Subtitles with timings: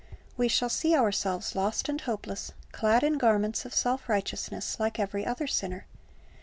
[0.35, 5.27] We shall see ourselves lost and hopeless, clad in garments of self righteousness, like every
[5.27, 5.85] other sinner.